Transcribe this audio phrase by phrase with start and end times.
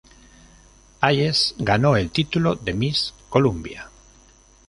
[1.01, 3.87] Hayes ganó el título de Miss Columbia.